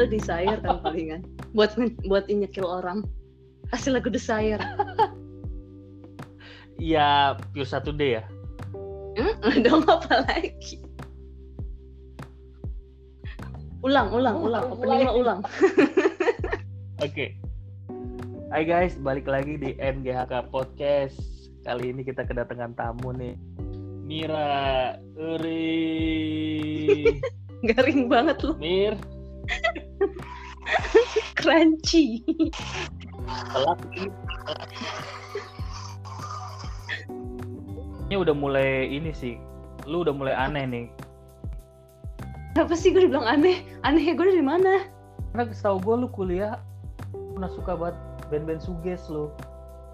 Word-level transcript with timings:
lo 0.00 0.08
desire 0.08 0.56
kan 0.64 0.80
palingan 0.80 1.20
buat 1.52 1.76
buat 2.08 2.24
nyekil 2.26 2.64
orang 2.64 3.04
kasih 3.68 3.92
lagu 4.00 4.08
desire 4.08 4.60
Iya, 6.80 7.36
pure 7.52 7.68
satu 7.68 7.92
day 7.92 8.16
ya. 8.16 8.24
hmm? 9.20 9.60
dong 9.68 9.84
apa 9.84 10.24
lagi 10.24 10.80
ulang 13.84 14.08
ulang 14.16 14.36
Oh, 14.40 14.48
ulang 14.48 14.64
ulang 14.64 14.64
openingnya 14.72 15.12
lagi. 15.12 15.20
ulang 15.20 15.40
Oke. 17.04 17.32
Hai 18.52 18.68
guys, 18.68 18.92
balik 19.00 19.24
lagi 19.24 19.56
di 19.56 19.72
NGHK 19.80 20.52
Podcast. 20.52 21.16
Kali 21.64 21.96
ini 21.96 22.04
kita 22.04 22.28
kedatangan 22.28 22.76
tamu 22.76 23.16
nih. 23.16 23.40
Mira 24.04 25.00
Uri. 25.16 26.60
garing 27.72 28.08
banget 28.08 28.40
lo 28.44 28.56
Mir, 28.56 28.96
crunchy 31.40 32.20
ini. 38.08 38.14
Udah 38.16 38.34
mulai 38.36 38.88
ini 38.90 39.12
sih. 39.14 39.36
Lu 39.88 40.04
udah 40.04 40.14
mulai 40.14 40.34
aneh 40.36 40.64
nih. 40.66 40.86
apa 42.58 42.74
sih 42.74 42.90
gue 42.90 43.06
dibilang 43.06 43.24
aneh 43.24 43.62
aneh 43.86 44.10
gue 44.10 44.26
dari 44.26 44.42
mana 44.42 44.84
Karena 45.32 45.54
setahu 45.54 45.78
gue 45.80 45.94
lu 46.04 46.08
kuliah 46.10 46.58
pernah 47.32 47.48
suka 47.56 47.72
banget 47.78 47.96
band-band 48.28 48.60
suges 48.60 49.06
lu. 49.08 49.30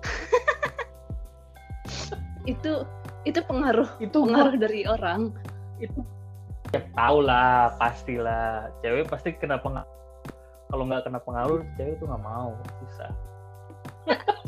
itu 2.51 2.83
itu 3.29 3.39
pengaruh 3.45 3.87
Itu 4.01 4.25
gua- 4.25 4.27
pengaruh 4.27 4.57
dari 4.59 4.83
orang 4.89 5.31
itu 5.79 6.01
ya 6.75 6.83
tau 6.99 7.23
lah 7.23 7.77
pastilah 7.79 8.73
cewek 8.83 9.07
pasti 9.07 9.37
kena 9.37 9.61
pengaruh 9.61 9.87
kalau 10.71 10.85
nggak 10.87 11.07
kena 11.07 11.21
pengaruh 11.23 11.63
cewek 11.79 11.95
tuh 12.03 12.07
nggak 12.11 12.25
mau 12.27 12.55
bisa. 12.83 13.07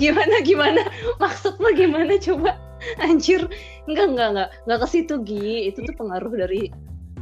Gimana 0.00 0.42
gimana? 0.42 0.82
Maksud 1.22 1.58
lo 1.58 1.70
gimana 1.74 2.14
coba? 2.18 2.58
Anjir. 3.02 3.46
Enggak 3.90 4.06
enggak 4.14 4.28
enggak 4.34 4.48
enggak 4.66 4.78
ke 4.82 4.88
situ 4.90 5.14
Gi. 5.26 5.70
Itu 5.70 5.82
tuh 5.82 5.94
pengaruh 5.98 6.30
dari 6.34 6.70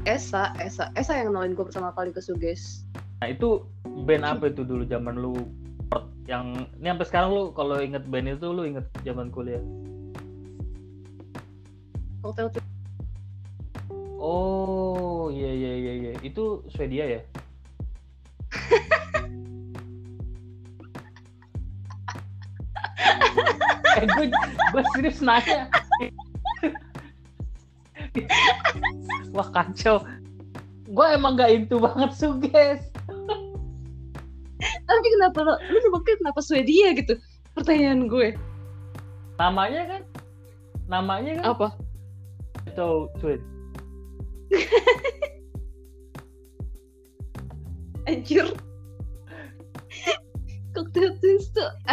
Esa 0.04 0.52
Esa. 0.60 0.92
Esa 0.96 1.16
yang 1.16 1.32
kenalin 1.32 1.56
gue 1.56 1.64
pertama 1.64 1.92
kali 1.96 2.12
ke 2.12 2.20
Suges. 2.20 2.84
Nah 3.24 3.32
itu 3.32 3.64
band 4.04 4.24
apa 4.28 4.52
itu 4.52 4.64
dulu 4.64 4.84
zaman 4.84 5.16
lu? 5.20 5.36
Yang 6.28 6.68
ini 6.82 6.86
sampai 6.90 7.06
sekarang 7.08 7.30
lu 7.32 7.42
kalau 7.56 7.80
inget 7.80 8.04
band 8.08 8.28
itu 8.28 8.48
lu 8.52 8.68
inget 8.68 8.84
zaman 9.04 9.32
kuliah? 9.32 9.60
Hotel 12.20 12.50
oh 14.20 15.30
iya 15.30 15.52
iya 15.52 15.72
iya 15.78 15.92
iya. 15.94 16.12
Itu 16.20 16.66
Swedia 16.68 17.06
ya 17.06 17.20
eh 24.00 24.06
gue 24.06 24.26
gue 24.72 24.82
serius 24.96 25.20
nanya. 25.20 25.68
Wah 29.36 29.48
kacau. 29.52 30.04
Gue 30.86 31.06
emang 31.12 31.36
gak 31.36 31.50
into 31.52 31.82
banget 31.82 32.14
suges 32.14 32.80
tapi 34.86 35.06
kenapa 35.18 35.38
lo 35.42 35.54
lu 35.68 35.78
nebaknya 35.82 36.14
kenapa 36.22 36.40
Swedia 36.40 36.94
gitu? 36.96 37.14
Pertanyaan 37.52 38.08
gue. 38.08 38.38
Namanya 39.36 39.82
kan 39.90 40.02
namanya 40.86 41.32
kan 41.42 41.44
apa? 41.52 41.68
Atau 42.70 43.10
Swed 43.20 43.42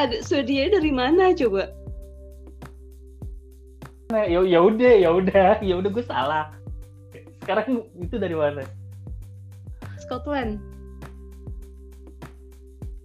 ada 0.03 0.17
Swedia 0.21 0.67
dari 0.69 0.91
mana 0.91 1.31
coba? 1.33 1.71
Nah, 4.11 4.29
ya 4.29 4.45
ya 4.45 4.59
udah 4.61 4.93
ya 4.93 5.09
udah 5.09 5.45
ya 5.67 5.73
udah 5.79 5.89
gue 5.89 6.05
salah. 6.05 6.53
Sekarang 7.43 7.87
itu 7.97 8.15
dari 8.19 8.37
mana? 8.37 8.63
Scotland. 9.99 10.59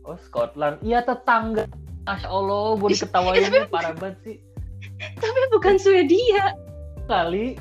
Oh 0.05 0.19
Scotland. 0.21 0.81
Iya 0.81 1.05
tetangga. 1.05 1.65
Masya 2.09 2.29
Allah 2.29 2.81
gue 2.81 2.89
diketawainnya 2.97 3.69
parah 3.69 3.93
banget 3.97 4.17
sih. 4.25 4.37
Tapi 5.21 5.39
bukan 5.53 5.77
Swedia. 5.77 6.57
Kali. 7.05 7.57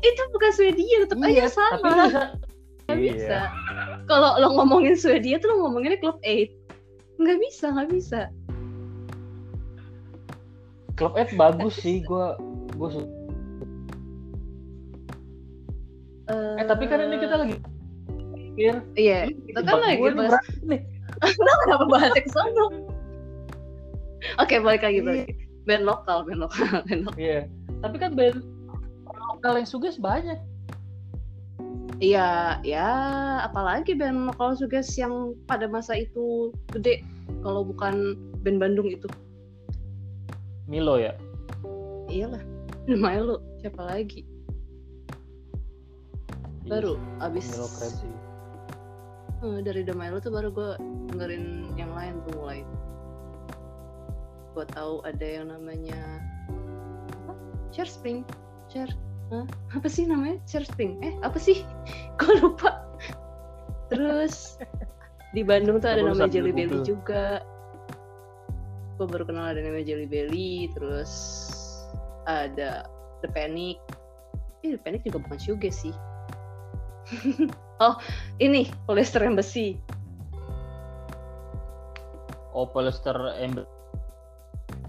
Itu 0.00 0.20
bukan 0.32 0.50
Swedia 0.52 1.04
tetap 1.04 1.20
aja 1.20 1.28
iya 1.28 1.46
sama 1.48 1.76
tapi 1.80 1.88
bisa. 2.08 2.22
Nggak 2.88 2.96
Iya. 2.96 3.12
bisa. 3.14 3.38
Kalau 4.08 4.30
lo 4.40 4.48
ngomongin 4.56 4.96
Swedia 4.96 5.36
tuh 5.38 5.52
lo 5.52 5.68
ngomonginnya 5.68 6.00
Club 6.00 6.16
8. 6.24 6.48
Nggak 7.20 7.38
bisa, 7.44 7.64
nggak 7.76 7.88
bisa. 7.92 8.20
Club 11.00 11.16
Ed 11.16 11.32
bagus 11.34 11.74
sih 11.74 12.04
gue 12.04 12.26
gue 12.70 12.88
su- 12.92 13.12
eh 16.30 16.62
tapi 16.62 16.84
kan 16.84 17.00
ini 17.00 17.16
kita 17.18 17.34
lagi 17.34 17.56
pikir 18.30 18.74
Iya, 18.94 19.26
kita 19.48 19.60
kan 19.64 19.80
lagi 19.80 19.98
bahas. 20.12 20.44
nih 20.62 20.80
Lo 21.20 21.52
kenapa 21.58 21.84
bahas 21.88 22.12
ke 22.14 22.30
sono? 22.30 22.70
Oke, 24.36 24.56
balik 24.56 24.80
lagi, 24.80 25.00
balik. 25.00 25.26
lagi. 25.26 25.34
Band 25.64 25.84
lokal, 25.84 26.22
band 26.22 26.40
lokal, 26.40 26.68
band 26.86 27.02
lokal. 27.04 27.18
iya 27.18 27.40
tapi 27.80 27.96
kan 27.96 28.12
band 28.12 28.44
lokal 29.08 29.56
yang 29.56 29.66
suges 29.66 29.96
banyak 29.96 30.36
Iya, 32.00 32.56
ya, 32.64 32.88
apalagi 33.44 33.92
band 33.92 34.24
lokal 34.26 34.56
suges 34.56 34.88
yang 34.96 35.36
pada 35.44 35.68
masa 35.68 35.92
itu 35.94 36.48
gede. 36.72 37.04
Kalau 37.44 37.60
bukan 37.60 38.16
band 38.40 38.56
Bandung 38.56 38.88
itu. 38.88 39.04
Milo 40.70 41.02
ya? 41.02 41.18
Iyalah, 42.06 42.38
namanya 42.86 43.20
lo 43.26 43.36
siapa 43.58 43.82
lagi? 43.90 44.22
Baru 46.70 46.94
abis 47.18 47.50
Milo 47.50 47.66
keren 47.74 47.92
sih. 47.98 48.14
Eh, 49.42 49.58
dari 49.66 49.82
The 49.82 49.90
Milo 49.98 50.22
tuh 50.22 50.30
baru 50.30 50.54
gue 50.54 50.70
dengerin 51.10 51.74
yang 51.74 51.90
lain 51.90 52.22
tuh 52.22 52.38
mulai. 52.38 52.62
Gue 54.54 54.62
tahu 54.70 55.02
ada 55.02 55.26
yang 55.26 55.50
namanya 55.50 55.98
apa? 57.26 57.34
Cher 57.74 57.90
Spring? 57.90 58.22
Cher 58.70 58.86
Hah? 59.34 59.46
apa 59.74 59.90
sih 59.90 60.06
namanya? 60.06 60.38
Cher 60.46 60.62
Spring? 60.62 61.02
Eh 61.02 61.18
apa 61.26 61.38
sih? 61.42 61.66
Gue 62.22 62.38
lupa. 62.38 62.78
Terus 63.90 64.54
di 65.34 65.42
Bandung 65.42 65.82
tuh 65.82 65.98
ada 65.98 66.06
namanya 66.06 66.30
Jelly 66.30 66.54
Belly 66.54 66.78
juga 66.86 67.42
gue 69.00 69.08
baru 69.08 69.24
kenal 69.24 69.56
ada 69.56 69.64
namanya 69.64 69.88
Jelly 69.88 70.04
Belly 70.04 70.68
terus 70.76 71.08
ada 72.28 72.84
The 73.24 73.32
Panic. 73.32 73.80
Eh 74.60 74.76
The 74.76 74.80
Panic 74.84 75.08
juga 75.08 75.24
bukan 75.24 75.40
shoegaze 75.40 75.88
sih. 75.88 75.94
Oh 77.80 77.96
ini 78.36 78.68
polyester 78.84 79.24
yang 79.24 79.40
besi. 79.40 79.80
Oh 82.52 82.68
polyester 82.68 83.16
ember 83.40 83.64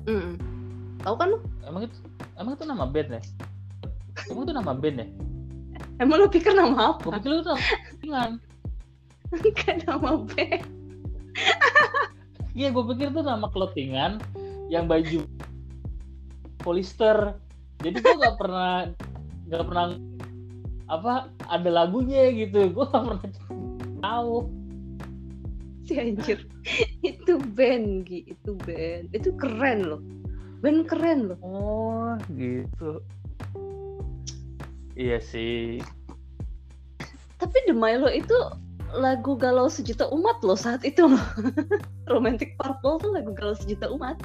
Mm. 0.02 0.36
tahu 1.06 1.16
kan 1.16 1.32
lu? 1.32 1.40
Emang 1.64 1.88
itu 1.88 1.96
emang 2.36 2.60
itu 2.60 2.68
nama 2.68 2.84
band 2.84 3.16
ya? 3.16 3.22
Emang 4.28 4.44
itu 4.44 4.52
nama 4.52 4.74
band 4.76 4.98
ya? 5.00 5.08
Emang 6.04 6.20
lu 6.20 6.28
pikir 6.28 6.52
nama 6.52 7.00
gue 7.00 7.16
apa 7.16 7.22
pikir 7.22 7.32
itu 7.32 7.48
nama 7.48 7.64
clothingan 7.96 8.32
kan 9.56 9.76
nama 9.88 10.12
band 10.28 10.68
iya 12.58 12.72
gue 12.72 12.84
pikir 12.96 13.12
itu 13.12 13.22
nama 13.24 13.48
clothingan 13.52 14.20
yang 14.72 14.88
baju 14.88 15.28
polyester. 16.64 17.36
Jadi 17.82 17.98
gue 18.00 18.16
gak 18.16 18.38
pernah 18.38 18.88
gak 19.50 19.64
pernah 19.68 19.86
apa 20.88 21.28
ada 21.50 21.70
lagunya 21.70 22.30
gitu. 22.32 22.72
Gue 22.72 22.86
gak 22.88 23.03
pernah 23.03 23.30
tahu. 24.00 24.48
Si 25.90 25.98
anjir. 25.98 26.46
Itu 27.02 27.42
band 27.58 28.06
Gi. 28.08 28.32
itu 28.32 28.52
band. 28.64 29.12
Itu 29.12 29.34
keren 29.36 29.80
loh. 29.90 30.02
Band 30.62 30.88
keren 30.88 31.34
loh. 31.34 31.40
Oh 31.42 32.14
gitu. 32.38 33.02
Iya 34.94 35.18
sih. 35.24 35.82
Tapi 37.42 37.58
The 37.66 37.74
Milo 37.74 38.06
itu 38.06 38.38
lagu 38.97 39.40
galau 39.40 39.72
sejuta 39.72 40.08
umat 40.11 40.41
loh 40.43 40.59
saat 40.59 40.84
itu. 40.84 41.08
Loh 41.08 41.22
Romantic 42.14 42.55
Purple 42.59 42.97
tuh 42.99 43.11
lagu 43.16 43.32
galau 43.32 43.55
sejuta 43.55 43.88
umat. 43.91 44.20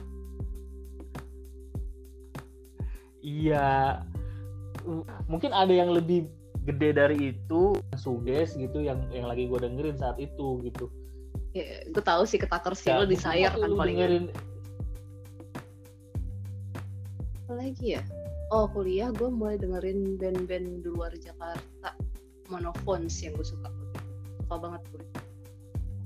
Iya, 3.26 4.06
mungkin 5.26 5.50
ada 5.50 5.74
yang 5.74 5.90
lebih 5.90 6.30
gede 6.62 6.94
dari 6.94 7.16
itu, 7.34 7.74
suges 7.98 8.54
gitu, 8.54 8.78
yang 8.82 9.02
yang 9.10 9.26
lagi 9.26 9.50
gue 9.50 9.58
dengerin 9.58 9.98
saat 9.98 10.18
itu 10.22 10.62
gitu. 10.62 10.86
ya, 11.56 11.88
gue 11.88 12.04
tahu 12.04 12.28
sih 12.28 12.36
ketakar 12.36 12.76
sih 12.76 12.92
Ya, 12.92 13.00
lo 13.00 13.08
desire 13.08 13.48
kan 13.48 13.72
paling 13.74 13.96
dengerin 13.96 14.26
apa 17.46 17.62
lagi 17.62 17.94
ya? 17.94 18.02
Oh 18.50 18.66
kuliah 18.66 19.14
gue 19.14 19.30
mulai 19.30 19.54
dengerin 19.54 20.18
band-band 20.18 20.82
di 20.82 20.88
luar 20.90 21.14
Jakarta. 21.14 21.94
Monophones 22.50 23.14
yang 23.22 23.34
gue 23.38 23.46
suka 23.46 23.70
suka 24.46 24.62
banget 24.62 24.82
gue 24.94 25.02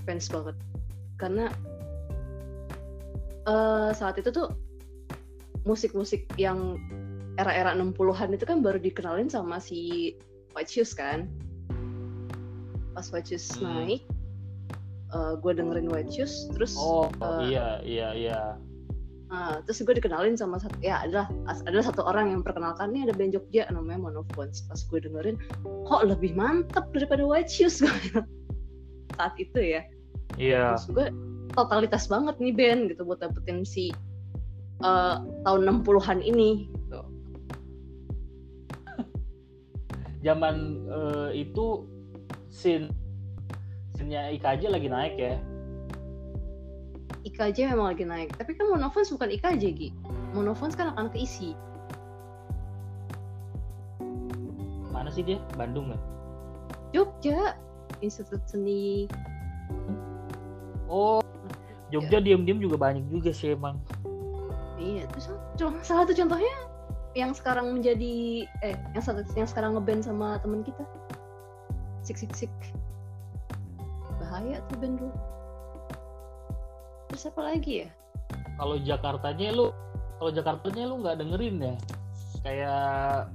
fans 0.09 0.25
banget 0.33 0.57
karena 1.21 1.45
eh, 3.45 3.89
saat 3.93 4.17
itu 4.17 4.33
tuh 4.33 4.49
musik-musik 5.69 6.25
yang 6.41 6.73
era-era 7.37 7.77
60-an 7.77 8.33
itu 8.33 8.49
kan 8.49 8.65
baru 8.65 8.81
dikenalin 8.81 9.29
sama 9.29 9.61
si 9.61 10.13
White 10.57 10.73
Shoes 10.73 10.97
kan 10.97 11.29
pas 12.97 13.05
White 13.13 13.29
Shoes 13.29 13.45
Hmm. 13.61 13.85
naik 13.87 14.01
gue 15.13 15.51
dengerin 15.53 15.85
White 15.91 16.09
Shoes 16.09 16.49
terus 16.57 16.73
Oh, 16.73 17.05
eh, 17.21 17.53
iya 17.53 17.67
iya 17.85 18.09
iya. 18.17 18.41
Ah, 19.31 19.63
terus 19.63 19.81
gue 19.81 19.95
dikenalin 19.97 20.35
sama 20.35 20.59
satu 20.59 20.75
ya 20.83 21.01
adalah 21.07 21.31
adalah 21.65 21.85
satu 21.87 22.03
orang 22.03 22.35
yang 22.35 22.41
perkenalkan 22.43 22.91
nih 22.91 23.07
ada 23.09 23.13
band 23.15 23.31
Jogja 23.33 23.65
namanya 23.71 24.11
Monophones 24.11 24.67
pas 24.67 24.79
gue 24.83 24.99
dengerin 24.99 25.39
kok 25.87 26.03
lebih 26.05 26.35
mantap 26.35 26.91
daripada 26.91 27.23
White 27.23 27.49
Shoes 27.49 27.79
gue 27.83 28.21
saat 29.15 29.33
itu 29.39 29.59
ya 29.59 29.81
Iya. 30.39 30.75
terus 30.75 30.87
gue 30.91 31.07
totalitas 31.51 32.07
banget 32.07 32.35
nih 32.39 32.53
band 32.55 32.81
gitu 32.95 33.01
buat 33.03 33.19
dapetin 33.19 33.67
si 33.67 33.91
eh, 34.83 35.15
tahun 35.43 35.61
60-an 35.83 36.19
ini 36.23 36.71
gitu. 36.71 37.01
Zaman 40.21 40.55
eh, 40.87 41.29
itu 41.43 41.87
scene 42.51 42.87
scene-nya 43.97 44.31
IKJ 44.39 44.71
lagi 44.71 44.87
naik 44.87 45.15
ya. 45.19 45.35
IKJ 47.31 47.71
memang 47.71 47.95
lagi 47.95 48.03
naik 48.03 48.35
tapi 48.35 48.53
kan 48.53 48.67
Monophones 48.69 49.09
bukan 49.11 49.31
IKJ 49.39 49.63
Gi 49.75 49.89
Monophones 50.35 50.75
kan 50.75 50.91
akan 50.95 51.09
keisi 51.11 51.55
Mana 54.91 55.07
sih 55.09 55.23
dia? 55.23 55.39
Bandung 55.55 55.89
ya? 55.89 55.99
Jogja 56.91 57.55
Institut 58.03 58.43
Seni 58.45 59.07
Oh, 60.91 61.23
Jogja 61.91 62.19
diem-diem 62.19 62.59
juga 62.59 62.75
banyak 62.75 63.07
juga 63.07 63.31
sih 63.31 63.55
emang. 63.55 63.79
Iya, 64.75 65.07
terus 65.11 65.31
cuma 65.55 65.79
salah 65.83 66.03
satu 66.03 66.15
contohnya 66.15 66.55
yang 67.15 67.35
sekarang 67.35 67.71
menjadi 67.75 68.47
eh 68.63 68.75
yang 68.95 69.03
satu 69.03 69.23
yang 69.35 69.47
sekarang 69.47 69.75
ngeband 69.75 70.03
sama 70.07 70.39
temen 70.43 70.63
kita. 70.63 70.83
Sik 72.03 72.19
sik 72.19 72.31
sik. 72.35 72.53
Bahaya 74.19 74.63
tuh 74.71 74.75
band 74.83 74.99
dulu. 74.99 75.15
Terus 77.11 77.27
apa 77.27 77.41
lagi 77.43 77.83
ya? 77.83 77.89
Kalau 78.55 78.79
Jakartanya 78.79 79.51
lu, 79.51 79.67
kalau 80.15 80.31
Jakartanya 80.31 80.83
lu 80.87 81.03
nggak 81.03 81.19
dengerin 81.19 81.59
ya? 81.59 81.75
Kayak 82.39 83.27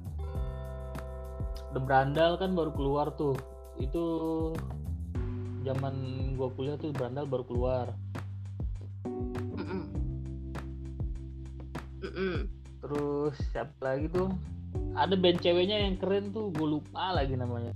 The 1.76 1.80
Brandal 1.84 2.40
kan 2.40 2.56
baru 2.56 2.72
keluar 2.72 3.12
tuh. 3.20 3.36
Itu 3.76 4.04
zaman 5.60 5.94
gua 6.40 6.48
kuliah 6.56 6.80
tuh 6.80 6.88
Brandal 6.96 7.28
baru 7.28 7.44
keluar. 7.44 7.92
Terus 12.80 13.36
siapa 13.52 13.76
lagi 13.82 14.08
tuh? 14.08 14.32
Ada 14.96 15.20
band 15.20 15.44
ceweknya 15.44 15.84
yang 15.84 16.00
keren 16.00 16.32
tuh, 16.32 16.48
gue 16.54 16.80
lupa 16.80 17.12
lagi 17.12 17.36
namanya. 17.36 17.74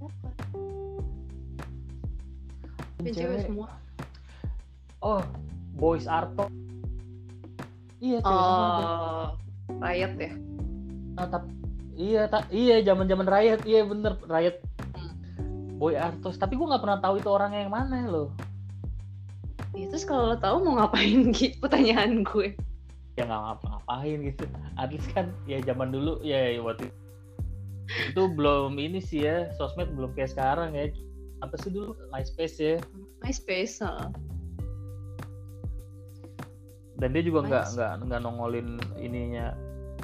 Siapa? 0.00 0.28
Band 2.96 3.04
Band 3.04 3.16
cewek 3.16 3.38
semua. 3.44 3.79
Oh, 5.00 5.24
Boys 5.80 6.04
Arto. 6.04 6.52
Iya, 8.00 8.20
cewek. 8.20 8.44
Oh, 8.44 9.26
Riot 9.80 10.14
ya. 10.16 10.32
Ah, 11.16 11.26
tap- 11.28 11.52
iya, 11.96 12.28
tak 12.28 12.48
iya 12.52 12.80
zaman-zaman 12.84 13.28
Riot, 13.28 13.60
iya 13.64 13.84
bener 13.84 14.16
Riot. 14.28 14.60
Hmm. 14.96 15.12
Boy 15.80 15.96
Artos, 15.96 16.36
tapi 16.36 16.56
gue 16.56 16.64
nggak 16.68 16.84
pernah 16.84 17.00
tahu 17.00 17.20
itu 17.20 17.28
orangnya 17.28 17.64
yang 17.64 17.72
mana 17.72 18.04
loh. 18.08 18.28
Ya, 19.72 19.88
terus 19.88 20.04
kalau 20.04 20.32
lo 20.32 20.36
tahu 20.36 20.64
mau 20.64 20.80
ngapain 20.80 21.28
Gi? 21.36 21.56
Pertanyaan 21.60 22.20
gue. 22.24 22.52
Ya 23.16 23.24
nggak 23.24 23.40
ngapa-ngapain 23.40 24.18
gitu. 24.28 24.44
At 24.76 24.92
least 24.92 25.08
kan 25.16 25.32
ya 25.48 25.60
zaman 25.64 25.92
dulu 25.92 26.20
ya 26.20 26.56
waktu 26.60 26.88
itu, 26.88 26.96
itu 28.12 28.22
belum 28.36 28.76
ini 28.76 29.00
sih 29.00 29.24
ya, 29.24 29.48
sosmed 29.56 29.92
belum 29.96 30.12
kayak 30.12 30.36
sekarang 30.36 30.76
ya. 30.76 30.92
Apa 31.40 31.56
sih 31.56 31.72
dulu 31.72 31.96
MySpace 32.12 32.56
ya? 32.60 32.76
MySpace. 33.24 33.80
heeh. 33.80 34.08
Dan 37.00 37.16
dia 37.16 37.24
juga 37.24 37.48
nggak 37.48 37.66
nggak 37.74 37.92
nggak 38.06 38.20
nongolin 38.20 38.76
ininya 39.00 39.56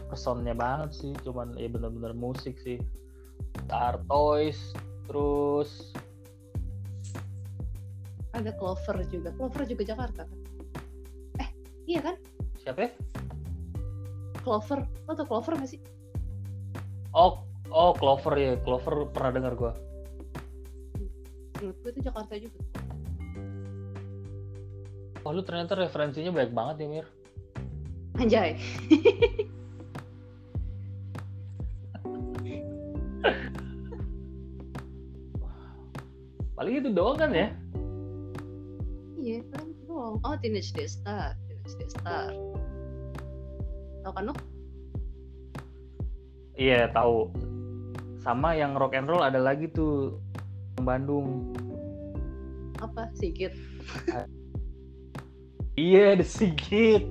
personnya 0.08 0.56
banget 0.56 0.96
sih, 0.96 1.12
cuman 1.20 1.52
ya 1.60 1.68
bener-bener 1.68 2.16
musik 2.16 2.56
sih. 2.64 2.80
Artois, 3.68 4.56
terus 5.04 5.92
Ada 8.32 8.52
Clover 8.56 9.00
juga. 9.08 9.32
Clover 9.32 9.64
juga 9.64 9.82
Jakarta 9.84 10.28
kan? 10.28 10.40
Eh, 11.40 11.48
iya 11.88 12.00
kan? 12.04 12.16
siapa 12.66 12.80
ya? 12.84 12.90
Clover. 14.42 14.82
Lo 15.06 15.12
tau 15.14 15.26
Clover 15.26 15.54
gak 15.54 15.70
sih? 15.70 15.80
Oh, 17.14 17.46
oh 17.70 17.94
Clover 17.94 18.34
ya, 18.34 18.58
Clover 18.66 19.06
pernah 19.14 19.30
dengar 19.30 19.52
gua. 19.54 19.72
Menurut 21.56 21.76
gue 21.80 21.90
itu 21.94 22.00
Jakarta 22.04 22.34
juga. 22.36 22.58
Oh, 25.26 25.34
lu 25.34 25.42
ternyata 25.42 25.74
referensinya 25.74 26.30
banyak 26.30 26.54
banget 26.54 26.86
ya, 26.86 26.86
Mir. 26.86 27.06
Anjay. 28.14 28.54
Paling 36.54 36.74
itu 36.78 36.94
doang 36.94 37.18
kan 37.18 37.34
ya? 37.34 37.50
Iya 39.18 39.42
kan 39.50 39.66
doang. 39.90 40.22
Oh 40.22 40.38
Teenage 40.38 40.70
Day 40.78 40.86
Star. 40.86 41.34
Teenage 41.50 41.74
Day 41.74 41.90
Star. 41.90 42.30
Tau 44.06 44.12
kan 44.14 44.30
lo? 44.30 44.34
Iya, 46.54 46.86
tahu. 46.94 47.34
Sama 48.22 48.54
yang 48.54 48.78
rock 48.78 48.94
and 48.94 49.10
roll 49.10 49.26
ada 49.26 49.42
lagi 49.42 49.66
tuh 49.74 50.22
Bandung. 50.78 51.50
Apa? 52.78 53.10
Sigit. 53.18 53.58
Iya, 55.76 56.16
The 56.16 56.26
Sigit. 56.26 57.04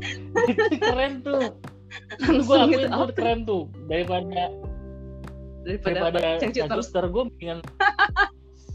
itu 0.49 0.77
keren 0.81 1.21
tuh. 1.21 1.53
Itu 2.17 2.41
gitu. 2.41 2.53
akuin 2.53 2.89
itu 2.89 3.13
keren 3.13 3.39
tuh. 3.45 3.63
Daripada 3.85 4.49
Daripada, 5.65 6.13
daripada. 6.13 6.29
Cangcuter 6.41 7.05
gue 7.09 7.23
mendingan 7.25 7.59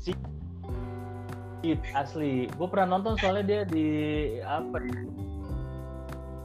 Sigit 0.02 1.80
asli. 1.94 2.50
Gue 2.58 2.66
pernah 2.66 2.98
nonton 2.98 3.14
soalnya 3.22 3.44
dia 3.46 3.60
di 3.66 3.86
apa 4.42 4.82
ya? 4.82 5.02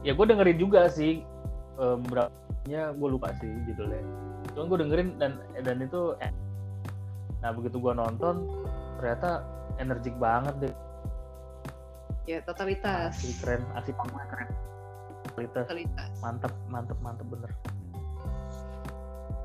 Ya 0.06 0.12
gue 0.14 0.26
dengerin 0.26 0.58
juga 0.58 0.86
sih. 0.86 1.26
Eh, 1.76 1.96
berapanya 2.06 2.94
gue 2.94 3.08
lupa 3.10 3.34
sih 3.42 3.50
judulnya. 3.66 4.02
Cuman 4.54 4.64
gue 4.70 4.78
dengerin 4.86 5.08
dan 5.18 5.32
dan 5.66 5.76
itu 5.82 6.14
eh. 6.22 6.30
Nah 7.42 7.50
begitu 7.50 7.82
gue 7.82 7.92
nonton 7.94 8.46
ternyata 9.02 9.42
energik 9.82 10.14
banget 10.22 10.54
deh. 10.62 10.74
Ya 12.26 12.42
totalitas. 12.42 13.14
Asli 13.14 13.38
keren, 13.38 13.62
asli 13.78 13.94
panggungnya 13.94 14.26
keren. 14.34 14.50
Kualitas 15.30 15.64
Totalitas. 15.70 16.10
mantap, 16.18 16.52
mantap, 16.66 16.98
mantap 16.98 17.26
bener. 17.30 17.50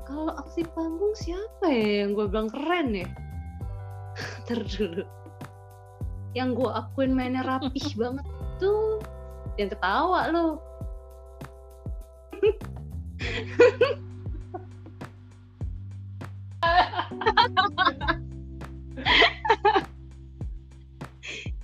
Kalau 0.02 0.34
aksi 0.34 0.66
panggung 0.74 1.14
siapa 1.14 1.70
ya 1.70 2.04
yang 2.04 2.18
gue 2.18 2.26
bilang 2.26 2.50
keren 2.50 2.90
ya? 2.90 3.08
Ntar 4.44 4.66
dulu. 4.66 5.06
Yang 6.34 6.48
gue 6.58 6.70
akuin 6.74 7.12
mainnya 7.14 7.46
rapih 7.46 7.86
banget 8.02 8.26
tuh 8.58 8.98
yang 9.54 9.70
ketawa 9.70 10.26
lo. 10.34 10.58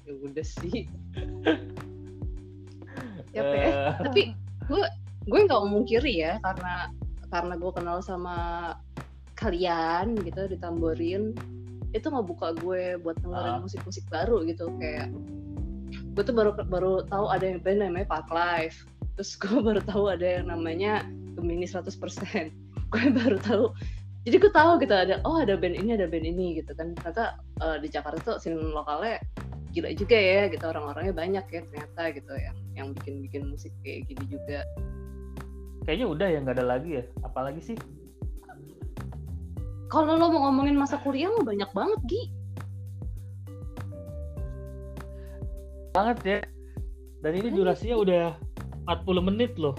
Ya 0.09 0.15
udah 0.17 0.47
sih. 0.47 0.88
Ya? 3.37 3.45
Eh, 3.45 3.93
tapi 4.03 4.23
gue 4.67 4.85
gue 5.29 5.41
nggak 5.47 5.62
memungkiri 5.69 6.25
ya 6.25 6.41
karena 6.41 6.91
karena 7.29 7.55
gue 7.61 7.71
kenal 7.77 8.00
sama 8.00 8.37
kalian 9.37 10.17
gitu 10.25 10.49
ditamborin 10.49 11.37
itu 11.93 12.07
ngebuka 12.09 12.57
gue 12.59 12.99
buat 13.00 13.21
dengerin 13.21 13.61
Ah. 13.61 13.62
musik-musik 13.62 14.03
baru 14.11 14.43
gitu 14.49 14.73
kayak 14.81 15.12
gue 16.17 16.23
tuh 16.25 16.35
baru 16.35 16.50
baru 16.67 17.05
tahu 17.07 17.31
ada 17.31 17.45
yang 17.47 17.61
band 17.62 17.85
namanya 17.85 18.09
Park 18.09 18.29
Life 18.33 18.88
terus 19.15 19.37
gue 19.37 19.61
baru 19.69 19.81
tahu 19.85 20.09
ada 20.09 20.41
yang 20.41 20.49
namanya 20.50 21.05
Gemini 21.37 21.69
100% 21.69 21.95
gue 22.93 23.05
baru 23.12 23.38
tahu 23.45 23.65
jadi 24.27 24.37
gue 24.41 24.53
tahu 24.53 24.71
gitu 24.83 24.95
ada 24.97 25.21
oh 25.25 25.41
ada 25.41 25.55
band 25.55 25.79
ini 25.79 25.95
ada 25.95 26.11
band 26.11 26.27
ini 26.27 26.61
gitu 26.61 26.73
kan 26.75 26.97
ternyata 26.97 27.38
eh, 27.62 27.77
di 27.81 27.88
Jakarta 27.93 28.19
tuh 28.25 28.37
scene 28.41 28.59
lokalnya 28.73 29.21
gila 29.73 29.93
juga 29.93 30.17
ya 30.17 30.49
gitu 30.49 30.65
orang-orangnya 30.65 31.15
banyak 31.15 31.45
ya 31.51 31.61
ternyata 31.69 32.03
gitu 32.17 32.33
yang 32.37 32.57
yang 32.75 32.89
bikin-bikin 32.97 33.43
musik 33.53 33.73
kayak 33.85 34.09
gini 34.09 34.25
juga 34.33 34.65
kayaknya 35.89 36.07
udah 36.13 36.27
ya 36.29 36.39
nggak 36.45 36.57
ada 36.61 36.67
lagi 36.77 36.91
ya. 37.01 37.05
Apalagi 37.25 37.65
sih? 37.65 37.79
kalau 39.89 40.21
lo 40.21 40.29
mau 40.29 40.53
ngomongin 40.53 40.77
masa 40.77 41.01
kuliah 41.01 41.33
lo 41.33 41.41
banyak 41.41 41.73
banget 41.73 42.01
Gi 42.13 42.23
banget 45.97 46.19
ya. 46.23 46.41
Dan 47.25 47.33
ini 47.41 47.49
durasinya 47.51 47.97
udah 47.99 48.25
40 48.87 49.29
menit 49.33 49.57
loh. 49.59 49.75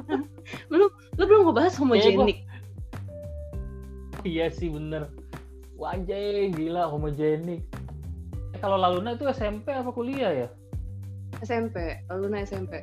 Lu 0.72 0.90
belum 1.14 1.46
ngebahas 1.46 1.78
homogenik. 1.78 2.42
Iya 4.26 4.50
sih 4.50 4.72
bener. 4.72 5.06
Wajay 5.78 6.50
gila 6.56 6.90
homogenik. 6.90 7.62
Kalau 8.64 8.80
Laluna 8.80 9.12
itu 9.12 9.28
SMP 9.28 9.76
apa 9.76 9.92
kuliah 9.92 10.32
ya? 10.32 10.48
SMP, 11.44 12.00
Laluna 12.08 12.40
SMP. 12.48 12.80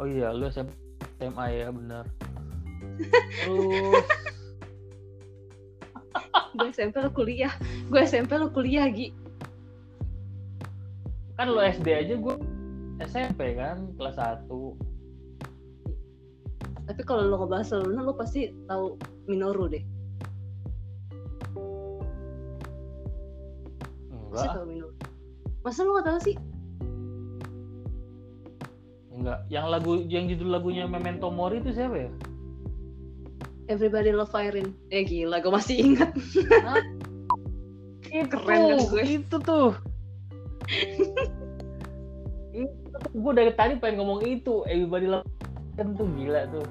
Oh 0.00 0.08
iya, 0.08 0.32
lu 0.32 0.48
SMP, 0.48 0.72
SMA 1.20 1.60
ya 1.60 1.68
bener. 1.68 2.08
Terus 2.96 4.08
gue 6.56 6.68
SMP 6.72 6.96
lu 7.04 7.12
kuliah. 7.12 7.52
Gue 7.92 8.00
SMP 8.08 8.40
lu 8.40 8.48
kuliah, 8.48 8.88
Gi. 8.88 9.12
kan 11.36 11.52
lu 11.52 11.60
SD 11.60 11.92
aja 11.92 12.14
gue 12.16 12.36
SMP 13.04 13.52
kan 13.60 13.92
kelas 14.00 14.16
1 14.16 14.48
Tapi 16.88 17.02
kalau 17.04 17.28
lo 17.28 17.36
ngebahas 17.44 17.68
Laluna, 17.76 18.00
lo 18.00 18.16
pasti 18.16 18.48
tahu 18.64 18.96
Minoru 19.28 19.68
deh. 19.68 19.84
Enggak 24.32 24.56
tahu 24.56 24.64
Minoru. 24.66 24.94
Masa 25.62 25.80
lo 25.84 25.90
gak 26.00 26.08
tahu 26.08 26.20
sih? 26.24 26.36
enggak 29.12 29.44
yang 29.52 29.68
lagu 29.68 30.02
yang 30.08 30.24
judul 30.26 30.50
lagunya 30.50 30.88
Memento 30.88 31.28
Mori 31.28 31.60
itu 31.60 31.70
siapa 31.70 32.08
ya 32.08 32.10
Everybody 33.70 34.10
Love 34.10 34.34
Irene. 34.34 34.72
Eh 34.90 35.04
gila, 35.06 35.38
gue 35.38 35.52
masih 35.52 35.76
ingat. 35.78 36.10
itu 38.12 38.28
Keren 38.28 38.60
kan 38.66 38.80
gue? 38.92 39.02
itu 39.20 39.36
tuh 39.40 39.72
gue 43.12 43.32
dari 43.32 43.52
tadi 43.56 43.80
pengen 43.80 44.04
ngomong 44.04 44.20
itu 44.24 44.64
everybody 44.68 45.08
love 45.08 45.24
kan 45.76 45.96
tuh 45.96 46.08
gila 46.16 46.44
tuh 46.52 46.66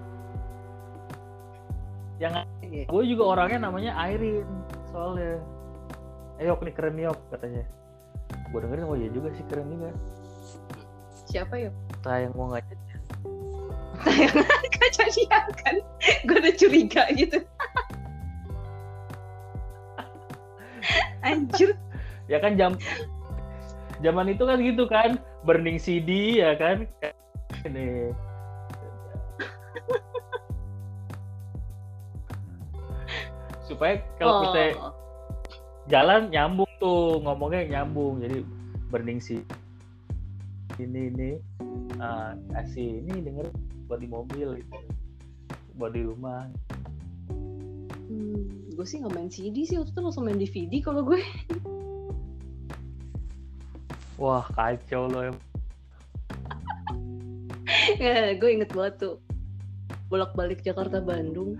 yang 2.21 2.33
Iya. 2.61 2.87
gue 2.87 3.03
juga 3.03 3.23
orangnya 3.35 3.67
namanya 3.67 3.91
Irene 4.07 4.47
soalnya 4.93 5.41
eh 6.41 6.49
yok 6.49 6.65
nih 6.65 6.73
keren 6.73 6.97
yok 6.97 7.21
katanya 7.29 7.61
gue 8.49 8.59
dengerin 8.59 8.89
oh 8.89 8.97
iya 8.97 9.09
juga 9.13 9.29
sih 9.37 9.45
keren 9.45 9.69
juga 9.69 9.93
Siapa 11.29 11.53
ya? 11.63 11.69
sayang 12.01 12.33
gue 12.33 12.45
nggak 12.49 12.65
Kaca 14.81 15.05
dia 15.13 15.45
kan. 15.61 15.77
Gue 16.25 16.41
udah 16.41 16.53
curiga 16.57 17.05
gitu. 17.13 17.37
Anjir. 21.21 21.77
ya 22.25 22.41
kan 22.41 22.57
jam 22.57 22.73
zaman 24.01 24.33
itu 24.33 24.41
kan 24.41 24.57
gitu 24.57 24.89
kan 24.89 25.21
burning 25.45 25.77
CD 25.77 26.41
ya 26.41 26.57
kan 26.57 26.89
ini 27.69 28.09
supaya 33.67 34.01
kalau 34.17 34.49
kita 34.49 34.81
Oh. 34.81 35.00
Jalan 35.89 36.29
nyambung 36.29 36.69
tuh 36.77 37.17
ngomongnya 37.23 37.79
nyambung 37.79 38.21
jadi 38.21 38.45
burning 38.93 39.21
CD 39.23 39.41
ini 40.81 41.13
ini 41.13 41.29
kasih 42.53 43.01
ini 43.05 43.21
denger 43.21 43.47
buat 43.89 43.99
di 44.01 44.09
mobil 44.09 44.61
gitu 44.61 44.77
buat 45.77 45.93
di 45.93 46.03
rumah 46.05 46.45
Hmm, 48.11 48.75
gue 48.75 48.83
sih 48.83 48.99
nggak 48.99 49.15
main 49.15 49.31
CD 49.31 49.63
sih, 49.63 49.79
waktu 49.79 49.95
itu 49.95 50.01
langsung 50.03 50.27
main 50.27 50.35
DVD 50.35 50.83
kalau 50.83 51.07
gue. 51.07 51.23
wah 54.19 54.43
kacau 54.51 55.07
loh 55.07 55.31
ya, 57.95 58.35
gue 58.35 58.49
inget 58.51 58.67
banget 58.75 58.99
tuh. 58.99 59.15
Bolak-balik 60.11 60.59
Jakarta 60.59 60.99
Bandung, 60.99 61.55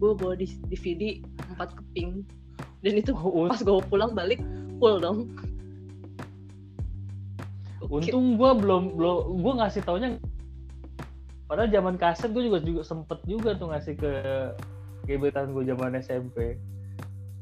gue 0.00 0.12
bawa 0.16 0.32
di 0.40 0.48
DVD 0.72 1.20
4 1.60 1.68
keping. 1.68 2.24
Dan 2.80 2.92
itu 2.96 3.12
Oh, 3.12 3.44
pas 3.48 3.60
gue 3.60 3.82
pulang 3.88 4.12
balik 4.12 4.40
full 4.80 4.96
dong. 4.98 5.28
Untung 7.90 8.38
gue 8.38 8.50
belum 8.54 8.94
belum 8.94 9.42
gue 9.42 9.52
ngasih 9.58 9.82
taunya 9.82 10.14
padahal 11.50 11.66
zaman 11.74 11.98
kaset 11.98 12.30
gue 12.30 12.46
juga 12.46 12.62
juga 12.62 12.82
sempet 12.86 13.18
juga 13.26 13.58
tuh 13.58 13.74
ngasih 13.74 13.98
ke 13.98 14.10
gebetan 15.10 15.50
gue 15.50 15.66
zaman 15.66 15.98
SMP 15.98 16.54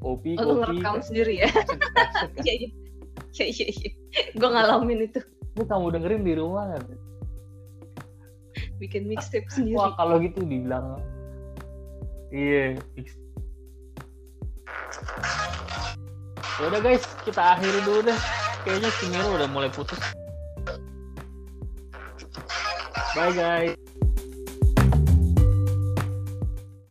kopi 0.00 0.40
Oh, 0.40 0.56
kopi 0.64 0.80
ngerekam 0.80 1.04
sendiri 1.04 1.44
ya? 1.44 1.48
Iya, 2.40 2.52
iya. 2.64 2.68
Iya, 3.36 3.44
iya, 3.52 3.66
iya. 3.68 3.90
Gue 4.32 4.48
ngalamin 4.48 5.04
itu. 5.04 5.20
Lu 5.60 5.68
kamu 5.68 5.86
dengerin 6.00 6.22
di 6.24 6.34
rumah 6.38 6.64
kan 6.72 6.82
Bikin 8.80 9.04
mixtape 9.10 9.46
sendiri. 9.52 9.76
wah 9.76 9.92
kalau 10.00 10.16
gitu 10.22 10.40
dibilang 10.48 10.96
iya 12.32 12.78
fix. 12.96 13.12
Ya 16.58 16.64
udah 16.66 16.80
guys 16.82 17.04
kita 17.22 17.42
akhiri 17.54 17.80
dulu 17.86 18.10
deh. 18.10 18.18
Kayaknya 18.66 18.90
si 18.98 19.04
Miro 19.14 19.30
udah 19.38 19.48
mulai 19.48 19.70
putus. 19.70 19.98
Bye 23.14 23.32
guys 23.34 23.87